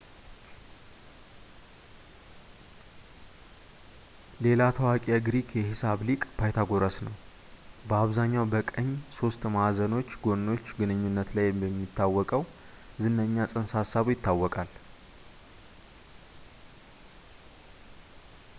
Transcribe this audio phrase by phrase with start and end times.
[4.45, 7.13] ሌላ ታዋቂ ግሪክ የሂሳብ ሊቅ ፓይታጎረስ ነው፣
[7.89, 12.45] በአብዛኛው በቀኝ ሦስት ማዕዘኖች ጎኖች ግንኙነት ላይ በሚታወቀው
[13.03, 14.71] ዝነኛ ፅንሰ-ሀሳቡ ይታወቃል